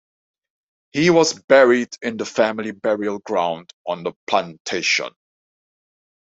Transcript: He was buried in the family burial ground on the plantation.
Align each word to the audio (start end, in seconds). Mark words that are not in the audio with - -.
He 0.93 1.11
was 1.11 1.39
buried 1.43 1.95
in 2.01 2.17
the 2.17 2.25
family 2.25 2.71
burial 2.71 3.19
ground 3.19 3.71
on 3.85 4.01
the 4.01 4.13
plantation. 4.25 5.11